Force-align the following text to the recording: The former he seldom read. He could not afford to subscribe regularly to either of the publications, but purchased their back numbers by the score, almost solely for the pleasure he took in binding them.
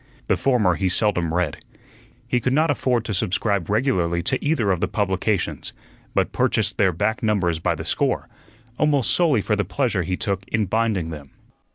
The 0.25 0.35
former 0.35 0.73
he 0.73 0.89
seldom 0.89 1.31
read. 1.31 1.57
He 2.27 2.39
could 2.39 2.53
not 2.53 2.71
afford 2.71 3.05
to 3.05 3.13
subscribe 3.13 3.69
regularly 3.69 4.23
to 4.23 4.43
either 4.43 4.71
of 4.71 4.79
the 4.81 4.87
publications, 4.87 5.73
but 6.15 6.31
purchased 6.31 6.79
their 6.79 6.91
back 6.91 7.21
numbers 7.21 7.59
by 7.59 7.75
the 7.75 7.85
score, 7.85 8.27
almost 8.79 9.11
solely 9.11 9.43
for 9.43 9.55
the 9.55 9.63
pleasure 9.63 10.01
he 10.01 10.17
took 10.17 10.41
in 10.47 10.65
binding 10.65 11.11
them. 11.11 11.29